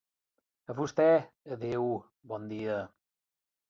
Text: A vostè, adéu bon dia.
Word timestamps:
A 0.71 0.77
vostè, 0.79 1.05
adéu 1.59 1.95
bon 2.35 2.53
dia. 2.57 2.85